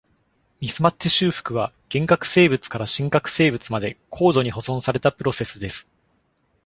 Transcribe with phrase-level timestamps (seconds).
[0.59, 5.85] ミスマッチ修復は、原核生物から真核生物まで高度に保存されたプロセスです。